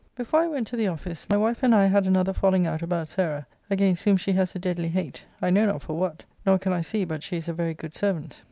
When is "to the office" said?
0.69-1.29